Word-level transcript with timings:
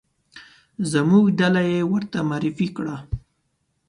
زموږ 0.91 1.25
ډله 1.39 1.61
یې 1.71 1.79
ورته 1.91 2.17
معرفي 2.29 2.67
کړه. 2.77 2.95